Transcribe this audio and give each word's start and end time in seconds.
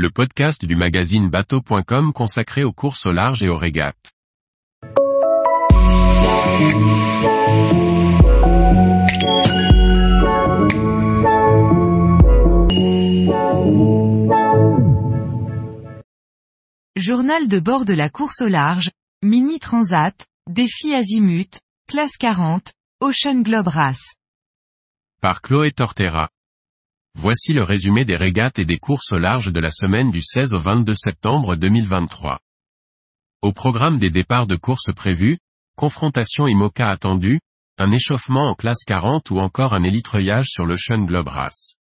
le 0.00 0.08
podcast 0.08 0.64
du 0.64 0.76
magazine 0.76 1.28
bateau.com 1.28 2.14
consacré 2.14 2.64
aux 2.64 2.72
courses 2.72 3.04
au 3.04 3.12
large 3.12 3.42
et 3.42 3.50
aux 3.50 3.56
régates. 3.58 4.14
Journal 16.96 17.46
de 17.46 17.60
bord 17.60 17.84
de 17.84 17.92
la 17.92 18.08
course 18.08 18.40
au 18.40 18.48
large, 18.48 18.90
Mini 19.22 19.60
Transat, 19.60 20.26
Défi 20.48 20.94
Azimut, 20.94 21.60
Classe 21.88 22.16
40, 22.18 22.72
Ocean 23.02 23.42
Globe 23.42 23.68
Race. 23.68 24.14
Par 25.20 25.42
Chloé 25.42 25.72
Tortera. 25.72 26.30
Voici 27.14 27.52
le 27.52 27.64
résumé 27.64 28.04
des 28.04 28.16
régates 28.16 28.58
et 28.58 28.64
des 28.64 28.78
courses 28.78 29.12
au 29.12 29.18
large 29.18 29.52
de 29.52 29.60
la 29.60 29.70
semaine 29.70 30.10
du 30.10 30.22
16 30.22 30.52
au 30.52 30.60
22 30.60 30.94
septembre 30.94 31.56
2023. 31.56 32.38
Au 33.42 33.52
programme 33.52 33.98
des 33.98 34.10
départs 34.10 34.46
de 34.46 34.56
courses 34.56 34.92
prévus, 34.94 35.38
confrontation 35.76 36.46
IMOCA 36.46 36.88
attendue, 36.88 37.40
un 37.78 37.90
échauffement 37.90 38.48
en 38.48 38.54
classe 38.54 38.84
40 38.86 39.30
ou 39.30 39.38
encore 39.38 39.74
un 39.74 39.82
élitreuillage 39.82 40.46
sur 40.48 40.66
l'Ocean 40.66 41.04
Globe 41.04 41.28
Race. 41.28 41.74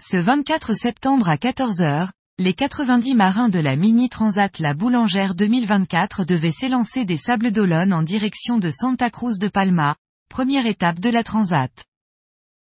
Ce 0.00 0.16
24 0.16 0.74
septembre 0.74 1.28
à 1.28 1.36
14h, 1.36 2.10
les 2.38 2.52
90 2.52 3.14
marins 3.14 3.48
de 3.48 3.58
la 3.58 3.76
Mini 3.76 4.10
Transat 4.10 4.58
La 4.58 4.74
Boulangère 4.74 5.34
2024 5.34 6.24
devaient 6.24 6.52
s'élancer 6.52 7.06
des 7.06 7.16
Sables 7.16 7.52
d'Olonne 7.52 7.94
en 7.94 8.02
direction 8.02 8.58
de 8.58 8.70
Santa 8.70 9.08
Cruz 9.10 9.38
de 9.38 9.48
Palma, 9.48 9.96
première 10.28 10.66
étape 10.66 11.00
de 11.00 11.08
la 11.08 11.24
Transat. 11.24 11.86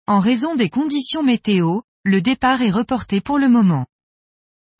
En 0.08 0.20
raison 0.20 0.54
des 0.54 0.70
conditions 0.70 1.22
météo, 1.22 1.82
le 2.02 2.22
départ 2.22 2.62
est 2.62 2.70
reporté 2.70 3.20
pour 3.20 3.38
le 3.38 3.46
moment. 3.46 3.84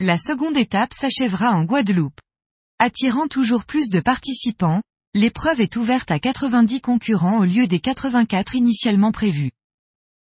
La 0.00 0.16
seconde 0.16 0.56
étape 0.56 0.94
s'achèvera 0.94 1.50
en 1.50 1.64
Guadeloupe. 1.64 2.18
Attirant 2.78 3.28
toujours 3.28 3.66
plus 3.66 3.90
de 3.90 4.00
participants, 4.00 4.80
l'épreuve 5.12 5.60
est 5.60 5.76
ouverte 5.76 6.10
à 6.10 6.18
90 6.18 6.80
concurrents 6.80 7.40
au 7.40 7.44
lieu 7.44 7.66
des 7.66 7.78
84 7.78 8.54
initialement 8.54 9.12
prévus. 9.12 9.50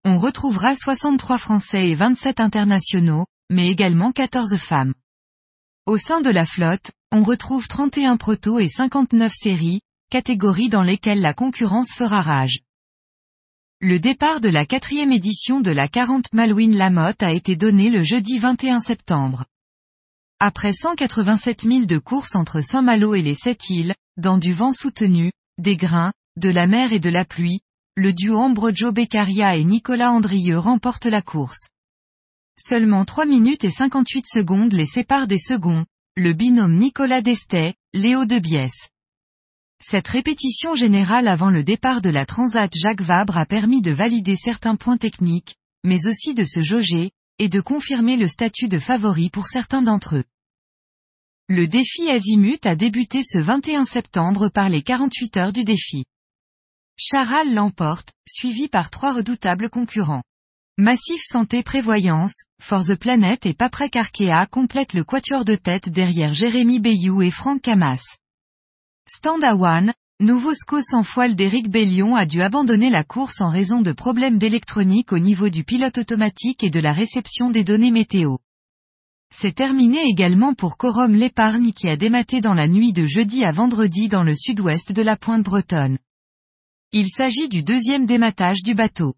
On 0.07 0.17
retrouvera 0.17 0.75
63 0.75 1.37
Français 1.37 1.91
et 1.91 1.95
27 1.95 2.41
internationaux, 2.41 3.27
mais 3.51 3.69
également 3.69 4.11
14 4.11 4.57
femmes. 4.57 4.95
Au 5.85 5.99
sein 5.99 6.23
de 6.23 6.31
la 6.31 6.47
flotte, 6.47 6.93
on 7.13 7.25
retrouve 7.25 7.69
31 7.69 8.17
protos 8.17 8.59
et 8.59 8.71
59 8.71 9.35
séries, 9.35 9.83
catégories 10.09 10.71
dans 10.71 10.83
lesquelles 10.83 11.21
la 11.21 11.35
concurrence 11.35 11.93
fera 11.93 12.23
rage. 12.23 12.61
Le 13.81 14.01
départ 14.01 14.41
de 14.41 14.49
la 14.49 14.67
quatrième 14.67 15.13
édition 15.13 15.61
de 15.61 15.71
la 15.71 15.87
40 15.87 16.33
Malouine 16.33 16.77
Lamotte 16.77 17.23
a 17.23 17.33
été 17.33 17.55
donné 17.55 17.91
le 17.91 18.03
jeudi 18.03 18.37
21 18.39 18.81
septembre. 18.81 19.45
Après 20.41 20.73
187 20.73 21.63
000 21.63 21.85
de 21.85 21.99
courses 21.99 22.35
entre 22.35 22.61
Saint-Malo 22.61 23.15
et 23.15 23.23
les 23.23 23.37
sept 23.37 23.71
îles, 23.71 23.95
dans 24.17 24.37
du 24.37 24.53
vent 24.53 24.73
soutenu, 24.73 25.31
des 25.59 25.77
grains, 25.77 26.13
de 26.37 26.49
la 26.49 26.67
mer 26.67 26.93
et 26.93 26.99
de 26.99 27.09
la 27.09 27.25
pluie, 27.25 27.61
le 27.95 28.13
duo 28.13 28.39
Ambrogio 28.39 28.91
Beccaria 28.91 29.55
et 29.55 29.63
Nicolas 29.63 30.11
Andrieux 30.11 30.59
remportent 30.59 31.07
la 31.07 31.23
course. 31.23 31.71
Seulement 32.59 33.05
3 33.05 33.27
minutes 33.27 33.63
et 33.63 33.71
58 33.71 34.27
secondes 34.27 34.73
les 34.73 34.87
séparent 34.87 35.29
des 35.29 35.39
seconds, 35.39 35.87
le 36.17 36.33
binôme 36.33 36.75
Nicolas 36.75 37.23
Destet, 37.23 37.77
Léo 37.95 38.25
de 38.25 38.41
Biès. 38.41 38.89
Cette 39.81 40.09
répétition 40.09 40.75
générale 40.75 41.29
avant 41.29 41.51
le 41.51 41.63
départ 41.63 42.01
de 42.01 42.11
la 42.11 42.27
Transat 42.27 42.71
Jacques 42.77 43.03
Vabre 43.03 43.39
a 43.39 43.47
permis 43.47 43.81
de 43.81 43.93
valider 43.93 44.37
certains 44.37 44.77
points 44.77 44.97
techniques, 44.97 45.55
mais 45.85 46.07
aussi 46.07 46.35
de 46.35 46.45
se 46.45 46.63
jauger, 46.63 47.13
et 47.39 47.49
de 47.49 47.61
confirmer 47.61 48.17
le 48.17 48.29
statut 48.29 48.69
de 48.69 48.79
favori 48.79 49.31
pour 49.31 49.47
certains 49.47 49.83
d'entre 49.83 50.17
eux. 50.17 50.25
Le 51.49 51.67
défi 51.67 52.11
Azimut 52.11 52.67
a 52.67 52.77
débuté 52.77 53.23
ce 53.25 53.39
21 53.39 53.85
septembre 53.85 54.49
par 54.49 54.69
les 54.69 54.83
48 54.83 55.37
heures 55.37 55.53
du 55.53 55.65
défi. 55.65 56.05
Charal 56.99 57.55
l'emporte, 57.55 58.13
suivi 58.29 58.69
par 58.69 58.91
trois 58.91 59.13
redoutables 59.15 59.71
concurrents. 59.71 60.25
Massif 60.77 61.23
Santé 61.23 61.63
Prévoyance, 61.63 62.45
For 62.61 62.85
the 62.85 62.97
Planet 62.97 63.47
et 63.47 63.55
Paprec 63.55 63.97
Arkea 63.97 64.47
complètent 64.51 64.95
le 64.95 65.05
quatuor 65.05 65.45
de 65.45 65.55
tête 65.55 65.89
derrière 65.89 66.35
Jérémy 66.35 66.81
Bayou 66.81 67.23
et 67.23 67.31
Franck 67.31 67.63
Camas. 67.63 68.19
Stand 69.11 69.43
à 69.43 69.57
One, 69.57 69.95
nouveau 70.21 70.53
SCO 70.53 70.83
sans 70.83 71.03
foile 71.03 71.35
d'Éric 71.35 71.71
Bellion 71.71 72.15
a 72.15 72.27
dû 72.27 72.43
abandonner 72.43 72.91
la 72.91 73.05
course 73.05 73.41
en 73.41 73.49
raison 73.49 73.81
de 73.81 73.93
problèmes 73.93 74.37
d'électronique 74.37 75.15
au 75.15 75.19
niveau 75.19 75.49
du 75.49 75.65
pilote 75.65 75.97
automatique 75.97 76.63
et 76.63 76.69
de 76.69 76.79
la 76.79 76.93
réception 76.93 77.49
des 77.49 77.65
données 77.65 77.91
météo. 77.91 78.37
C'est 79.35 79.55
terminé 79.55 80.03
également 80.05 80.53
pour 80.53 80.77
Corum 80.77 81.15
l'épargne 81.15 81.73
qui 81.73 81.89
a 81.89 81.97
dématé 81.97 82.43
dans 82.43 82.53
la 82.53 82.69
nuit 82.69 82.93
de 82.93 83.07
jeudi 83.07 83.45
à 83.45 83.53
vendredi 83.53 84.09
dans 84.09 84.23
le 84.23 84.35
sud-ouest 84.37 84.93
de 84.93 85.03
la 85.03 85.17
pointe 85.17 85.43
bretonne. 85.43 85.97
Il 86.93 87.09
s'agit 87.09 87.49
du 87.49 87.63
deuxième 87.63 88.05
dématage 88.05 88.63
du 88.63 88.75
bateau. 88.75 89.15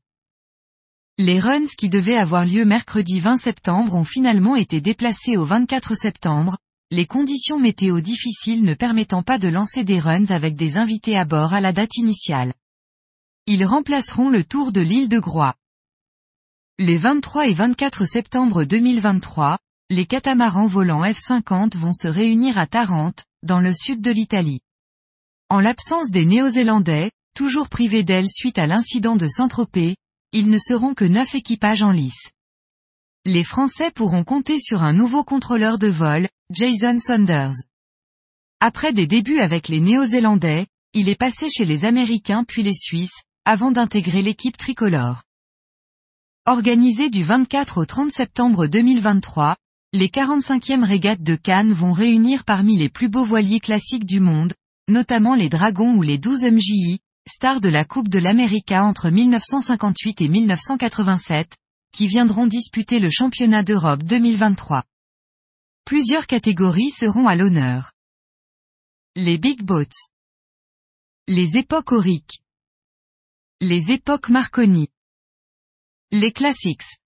Les 1.18 1.40
runs 1.40 1.66
qui 1.76 1.88
devaient 1.88 2.16
avoir 2.16 2.44
lieu 2.44 2.64
mercredi 2.64 3.18
20 3.18 3.38
septembre 3.38 3.96
ont 3.96 4.04
finalement 4.04 4.54
été 4.54 4.80
déplacés 4.80 5.36
au 5.36 5.44
24 5.44 5.96
septembre, 5.96 6.58
les 6.92 7.06
conditions 7.06 7.60
météo 7.60 8.00
difficiles 8.00 8.64
ne 8.64 8.74
permettant 8.74 9.22
pas 9.22 9.38
de 9.38 9.48
lancer 9.48 9.84
des 9.84 10.00
runs 10.00 10.30
avec 10.30 10.56
des 10.56 10.76
invités 10.76 11.16
à 11.16 11.24
bord 11.24 11.54
à 11.54 11.60
la 11.60 11.72
date 11.72 11.96
initiale. 11.96 12.52
Ils 13.46 13.64
remplaceront 13.64 14.28
le 14.28 14.42
tour 14.42 14.72
de 14.72 14.80
l'île 14.80 15.08
de 15.08 15.20
Groix. 15.20 15.54
Les 16.78 16.96
23 16.96 17.46
et 17.46 17.54
24 17.54 18.06
septembre 18.06 18.64
2023, 18.64 19.58
les 19.88 20.04
catamarans 20.04 20.66
volants 20.66 21.04
F50 21.04 21.76
vont 21.76 21.94
se 21.94 22.08
réunir 22.08 22.58
à 22.58 22.66
Tarente, 22.66 23.24
dans 23.44 23.60
le 23.60 23.72
sud 23.72 24.00
de 24.00 24.10
l'Italie. 24.10 24.60
En 25.48 25.60
l'absence 25.60 26.10
des 26.10 26.24
Néo-Zélandais, 26.24 27.12
toujours 27.36 27.68
privés 27.68 28.02
d'ailes 28.02 28.30
suite 28.30 28.58
à 28.58 28.66
l'incident 28.66 29.14
de 29.14 29.28
Saint-Tropez, 29.28 29.96
ils 30.32 30.50
ne 30.50 30.58
seront 30.58 30.94
que 30.94 31.04
neuf 31.04 31.36
équipages 31.36 31.82
en 31.82 31.92
lice. 31.92 32.30
Les 33.26 33.44
Français 33.44 33.90
pourront 33.94 34.24
compter 34.24 34.58
sur 34.58 34.82
un 34.82 34.94
nouveau 34.94 35.24
contrôleur 35.24 35.76
de 35.76 35.88
vol, 35.88 36.26
Jason 36.50 36.98
Saunders. 36.98 37.52
Après 38.60 38.94
des 38.94 39.06
débuts 39.06 39.40
avec 39.40 39.68
les 39.68 39.78
Néo-Zélandais, 39.80 40.68
il 40.94 41.10
est 41.10 41.18
passé 41.18 41.50
chez 41.50 41.66
les 41.66 41.84
Américains 41.84 42.44
puis 42.44 42.62
les 42.62 42.74
Suisses, 42.74 43.20
avant 43.44 43.72
d'intégrer 43.72 44.22
l'équipe 44.22 44.56
tricolore. 44.56 45.22
Organisée 46.46 47.10
du 47.10 47.22
24 47.22 47.82
au 47.82 47.84
30 47.84 48.10
septembre 48.10 48.66
2023, 48.66 49.54
les 49.92 50.08
45e 50.08 50.82
régates 50.82 51.22
de 51.22 51.36
Cannes 51.36 51.74
vont 51.74 51.92
réunir 51.92 52.46
parmi 52.46 52.78
les 52.78 52.88
plus 52.88 53.10
beaux 53.10 53.24
voiliers 53.24 53.60
classiques 53.60 54.06
du 54.06 54.20
monde, 54.20 54.54
notamment 54.88 55.34
les 55.34 55.50
Dragons 55.50 55.94
ou 55.94 56.00
les 56.00 56.16
12 56.16 56.44
MJI, 56.44 57.00
stars 57.28 57.60
de 57.60 57.68
la 57.68 57.84
Coupe 57.84 58.08
de 58.08 58.18
l'América 58.18 58.82
entre 58.82 59.10
1958 59.10 60.22
et 60.22 60.28
1987, 60.28 61.54
qui 61.92 62.06
viendront 62.06 62.46
disputer 62.46 62.98
le 62.98 63.10
championnat 63.10 63.62
d'Europe 63.62 64.02
2023. 64.02 64.84
Plusieurs 65.84 66.26
catégories 66.26 66.90
seront 66.90 67.26
à 67.26 67.34
l'honneur. 67.34 67.92
Les 69.16 69.38
Big 69.38 69.62
Boats. 69.62 69.86
Les 71.26 71.56
époques 71.56 71.92
auriques. 71.92 72.42
Les 73.60 73.90
époques 73.90 74.28
Marconi. 74.28 74.88
Les 76.12 76.32
Classics. 76.32 76.98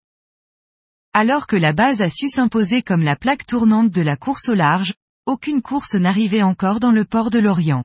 Alors 1.12 1.46
que 1.46 1.56
la 1.56 1.72
base 1.72 2.02
a 2.02 2.08
su 2.08 2.28
s'imposer 2.28 2.82
comme 2.82 3.02
la 3.02 3.16
plaque 3.16 3.46
tournante 3.46 3.90
de 3.90 4.02
la 4.02 4.16
course 4.16 4.48
au 4.48 4.54
large, 4.54 4.94
aucune 5.26 5.62
course 5.62 5.94
n'arrivait 5.94 6.42
encore 6.42 6.80
dans 6.80 6.90
le 6.90 7.04
port 7.04 7.30
de 7.30 7.38
Lorient. 7.38 7.84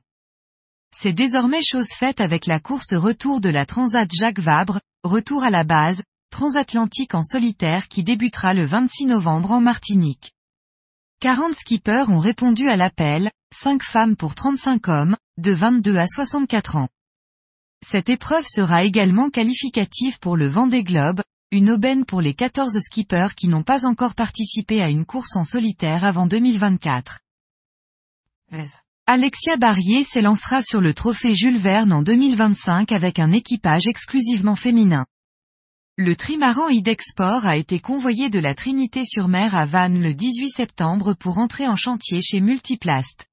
C'est 0.90 1.12
désormais 1.12 1.62
chose 1.62 1.90
faite 1.94 2.20
avec 2.20 2.46
la 2.46 2.60
course 2.60 2.94
retour 2.94 3.40
de 3.40 3.50
la 3.50 3.66
Transat 3.66 4.10
Jacques 4.12 4.40
Vabre, 4.40 4.80
retour 5.04 5.44
à 5.44 5.50
la 5.50 5.62
base, 5.62 6.02
transatlantique 6.30 7.14
en 7.14 7.22
solitaire 7.22 7.88
qui 7.88 8.02
débutera 8.02 8.54
le 8.54 8.64
26 8.64 9.06
novembre 9.06 9.52
en 9.52 9.60
Martinique. 9.60 10.32
40 11.20 11.54
skippers 11.54 12.10
ont 12.10 12.20
répondu 12.20 12.68
à 12.68 12.76
l'appel, 12.76 13.30
5 13.54 13.82
femmes 13.82 14.16
pour 14.16 14.34
35 14.34 14.88
hommes, 14.88 15.16
de 15.36 15.52
22 15.52 15.96
à 15.96 16.06
64 16.06 16.76
ans. 16.76 16.88
Cette 17.84 18.08
épreuve 18.08 18.46
sera 18.46 18.84
également 18.84 19.30
qualificative 19.30 20.18
pour 20.18 20.36
le 20.36 20.46
Vendée 20.46 20.84
Globe, 20.84 21.22
une 21.50 21.70
aubaine 21.70 22.04
pour 22.04 22.20
les 22.20 22.34
14 22.34 22.78
skippers 22.78 23.34
qui 23.36 23.48
n'ont 23.48 23.62
pas 23.62 23.86
encore 23.86 24.14
participé 24.14 24.82
à 24.82 24.88
une 24.88 25.04
course 25.04 25.34
en 25.34 25.44
solitaire 25.44 26.04
avant 26.04 26.26
2024. 26.26 27.20
Alexia 29.06 29.56
Barrier 29.56 30.04
s'élancera 30.04 30.62
sur 30.62 30.80
le 30.80 30.92
trophée 30.92 31.34
Jules 31.34 31.56
Verne 31.56 31.92
en 31.92 32.02
2025 32.02 32.92
avec 32.92 33.18
un 33.18 33.32
équipage 33.32 33.86
exclusivement 33.86 34.56
féminin. 34.56 35.06
Le 36.00 36.14
trimaran 36.14 36.68
Idexport 36.68 37.44
a 37.44 37.56
été 37.56 37.80
convoyé 37.80 38.30
de 38.30 38.38
la 38.38 38.54
Trinité-sur-Mer 38.54 39.56
à 39.56 39.64
Vannes 39.64 40.00
le 40.00 40.14
18 40.14 40.48
septembre 40.48 41.12
pour 41.12 41.38
entrer 41.38 41.66
en 41.66 41.74
chantier 41.74 42.22
chez 42.22 42.40
Multiplast. 42.40 43.26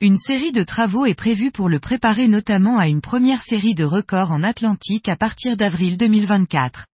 Une 0.00 0.16
série 0.16 0.52
de 0.52 0.62
travaux 0.62 1.06
est 1.06 1.16
prévue 1.16 1.50
pour 1.50 1.68
le 1.68 1.80
préparer 1.80 2.28
notamment 2.28 2.78
à 2.78 2.86
une 2.86 3.00
première 3.00 3.42
série 3.42 3.74
de 3.74 3.82
records 3.82 4.30
en 4.30 4.44
Atlantique 4.44 5.08
à 5.08 5.16
partir 5.16 5.56
d'avril 5.56 5.96
2024. 5.96 6.86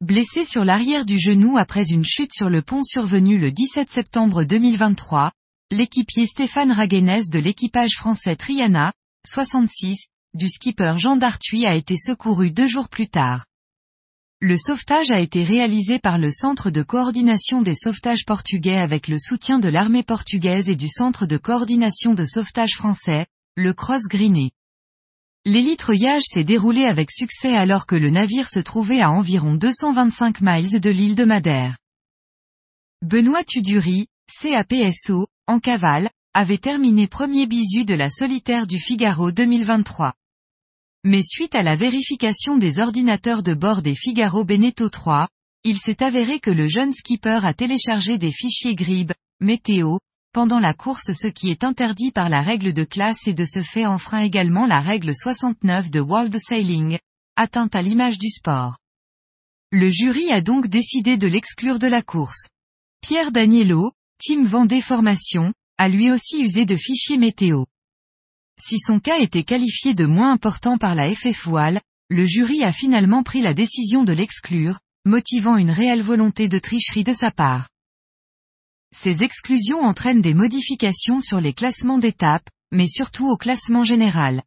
Blessé 0.00 0.46
sur 0.46 0.64
l'arrière 0.64 1.04
du 1.04 1.18
genou 1.18 1.58
après 1.58 1.90
une 1.90 2.04
chute 2.06 2.32
sur 2.32 2.48
le 2.48 2.62
pont 2.62 2.82
survenue 2.82 3.36
le 3.36 3.52
17 3.52 3.92
septembre 3.92 4.44
2023, 4.44 5.32
l'équipier 5.70 6.26
Stéphane 6.26 6.72
Raguenes 6.72 7.24
de 7.30 7.38
l'équipage 7.38 7.96
français 7.98 8.36
Triana, 8.36 8.94
66, 9.26 10.06
du 10.32 10.48
skipper 10.48 10.94
Jean 10.96 11.16
Dartuy 11.16 11.66
a 11.66 11.74
été 11.74 11.98
secouru 11.98 12.50
deux 12.50 12.68
jours 12.68 12.88
plus 12.88 13.08
tard. 13.08 13.44
Le 14.42 14.58
sauvetage 14.58 15.10
a 15.10 15.18
été 15.18 15.44
réalisé 15.44 15.98
par 15.98 16.18
le 16.18 16.30
Centre 16.30 16.68
de 16.68 16.82
coordination 16.82 17.62
des 17.62 17.74
sauvetages 17.74 18.26
portugais 18.26 18.76
avec 18.76 19.08
le 19.08 19.18
soutien 19.18 19.58
de 19.58 19.70
l'armée 19.70 20.02
portugaise 20.02 20.68
et 20.68 20.76
du 20.76 20.88
Centre 20.88 21.24
de 21.24 21.38
coordination 21.38 22.12
de 22.12 22.26
sauvetage 22.26 22.74
français, 22.74 23.24
le 23.56 23.72
Cross 23.72 24.02
Greené. 24.10 24.50
L'élitreuillage 25.46 26.24
s'est 26.26 26.44
déroulé 26.44 26.84
avec 26.84 27.12
succès 27.12 27.54
alors 27.54 27.86
que 27.86 27.96
le 27.96 28.10
navire 28.10 28.46
se 28.46 28.58
trouvait 28.58 29.00
à 29.00 29.10
environ 29.10 29.54
225 29.54 30.42
miles 30.42 30.80
de 30.82 30.90
l'île 30.90 31.14
de 31.14 31.24
Madère. 31.24 31.78
Benoît 33.00 33.44
Tudury, 33.44 34.06
CAPSO, 34.42 35.28
en 35.46 35.60
cavale, 35.60 36.10
avait 36.34 36.58
terminé 36.58 37.06
premier 37.06 37.46
bisu 37.46 37.86
de 37.86 37.94
la 37.94 38.10
solitaire 38.10 38.66
du 38.66 38.78
Figaro 38.80 39.32
2023. 39.32 40.12
Mais 41.08 41.22
suite 41.22 41.54
à 41.54 41.62
la 41.62 41.76
vérification 41.76 42.58
des 42.58 42.80
ordinateurs 42.80 43.44
de 43.44 43.54
bord 43.54 43.80
des 43.80 43.94
Figaro 43.94 44.44
Beneteau 44.44 44.88
3, 44.88 45.28
il 45.62 45.78
s'est 45.78 46.02
avéré 46.02 46.40
que 46.40 46.50
le 46.50 46.66
jeune 46.66 46.92
skipper 46.92 47.38
a 47.44 47.54
téléchargé 47.54 48.18
des 48.18 48.32
fichiers 48.32 48.74
GRIB, 48.74 49.12
météo, 49.40 49.98
pendant 50.32 50.58
la 50.58 50.74
course 50.74 51.12
ce 51.12 51.28
qui 51.28 51.48
est 51.48 51.62
interdit 51.62 52.10
par 52.10 52.28
la 52.28 52.42
règle 52.42 52.72
de 52.72 52.82
classe 52.82 53.28
et 53.28 53.34
de 53.34 53.44
ce 53.44 53.62
fait 53.62 53.86
enfreint 53.86 54.22
également 54.22 54.66
la 54.66 54.80
règle 54.80 55.14
69 55.14 55.92
de 55.92 56.00
World 56.00 56.36
Sailing, 56.36 56.98
atteinte 57.36 57.76
à 57.76 57.82
l'image 57.82 58.18
du 58.18 58.28
sport. 58.28 58.76
Le 59.70 59.88
jury 59.90 60.32
a 60.32 60.40
donc 60.40 60.66
décidé 60.66 61.16
de 61.16 61.28
l'exclure 61.28 61.78
de 61.78 61.86
la 61.86 62.02
course. 62.02 62.48
Pierre 63.00 63.30
Daniello, 63.30 63.92
Team 64.18 64.44
Vendée 64.44 64.80
Formation, 64.80 65.52
a 65.78 65.88
lui 65.88 66.10
aussi 66.10 66.40
usé 66.42 66.66
de 66.66 66.74
fichiers 66.74 67.16
météo. 67.16 67.62
Si 68.58 68.78
son 68.78 69.00
cas 69.00 69.18
était 69.18 69.44
qualifié 69.44 69.94
de 69.94 70.06
moins 70.06 70.32
important 70.32 70.78
par 70.78 70.94
la 70.94 71.12
FF 71.12 71.48
le 72.08 72.24
jury 72.24 72.62
a 72.62 72.72
finalement 72.72 73.22
pris 73.22 73.42
la 73.42 73.52
décision 73.52 74.04
de 74.04 74.12
l'exclure, 74.12 74.78
motivant 75.04 75.56
une 75.56 75.70
réelle 75.70 76.02
volonté 76.02 76.48
de 76.48 76.58
tricherie 76.58 77.04
de 77.04 77.12
sa 77.12 77.30
part. 77.30 77.68
Ces 78.94 79.22
exclusions 79.22 79.80
entraînent 79.80 80.22
des 80.22 80.34
modifications 80.34 81.20
sur 81.20 81.40
les 81.40 81.52
classements 81.52 81.98
d'étapes, 81.98 82.48
mais 82.72 82.88
surtout 82.88 83.26
au 83.28 83.36
classement 83.36 83.84
général. 83.84 84.42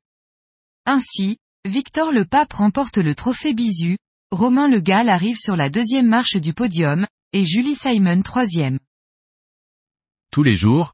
Ainsi, 0.85 1.37
Victor 1.65 2.11
Le 2.11 2.25
Pape 2.25 2.53
remporte 2.53 2.97
le 2.97 3.13
trophée 3.13 3.53
Bisu, 3.53 3.97
Romain 4.31 4.67
Le 4.67 4.79
Gall 4.79 5.09
arrive 5.09 5.37
sur 5.37 5.55
la 5.55 5.69
deuxième 5.69 6.07
marche 6.07 6.37
du 6.37 6.53
podium, 6.53 7.05
et 7.33 7.45
Julie 7.45 7.75
Simon 7.75 8.21
troisième. 8.21 8.79
Tous 10.31 10.43
les 10.43 10.55
jours, 10.55 10.93